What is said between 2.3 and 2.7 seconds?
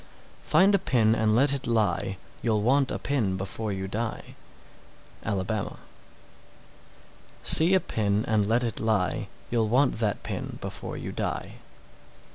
You'll